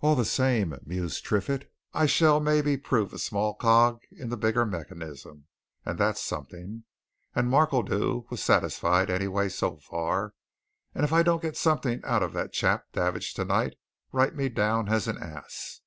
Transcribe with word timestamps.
"All 0.00 0.16
the 0.16 0.24
same," 0.24 0.76
mused 0.84 1.24
Triffitt, 1.24 1.70
"I 1.94 2.06
shall 2.06 2.40
maybe 2.40 2.76
prove 2.76 3.12
a 3.12 3.18
small 3.20 3.54
cog 3.54 4.00
in 4.10 4.28
the 4.28 4.36
bigger 4.36 4.66
mechanism, 4.66 5.46
and 5.86 6.00
that's 6.00 6.20
something. 6.20 6.82
And 7.32 7.48
Markledew 7.48 8.24
was 8.28 8.42
satisfied, 8.42 9.08
anyway, 9.08 9.48
so 9.48 9.76
far. 9.76 10.34
And 10.96 11.04
if 11.04 11.12
I 11.12 11.22
don't 11.22 11.42
get 11.42 11.56
something 11.56 12.00
out 12.04 12.24
of 12.24 12.32
that 12.32 12.52
chap 12.52 12.86
Davidge 12.92 13.34
tonight, 13.34 13.76
write 14.10 14.34
me 14.34 14.48
down 14.48 14.88
an 14.88 15.22
ass!" 15.22 15.80